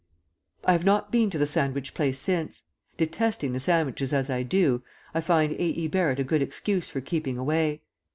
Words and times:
I 0.65 0.71
have 0.71 0.83
not 0.83 1.11
been 1.11 1.29
to 1.29 1.37
the 1.37 1.45
sandwich 1.45 1.93
place 1.93 2.17
since. 2.17 2.63
Detesting 2.97 3.53
the 3.53 3.59
sandwiches 3.59 4.13
as 4.13 4.31
I 4.31 4.41
do, 4.41 4.81
I 5.13 5.21
find 5.21 5.51
A. 5.53 5.63
E. 5.63 5.87
Barrett 5.87 6.19
a 6.19 6.23
good 6.23 6.41
excuse 6.41 6.89
for 6.89 7.01
keeping 7.01 7.37
away. 7.37 7.83